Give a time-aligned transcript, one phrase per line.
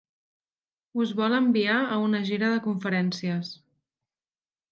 [1.03, 3.55] Us vol enviar a una gira de conferències.